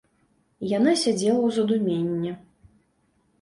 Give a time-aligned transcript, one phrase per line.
[0.77, 2.31] Яна сядзела ў задуменні.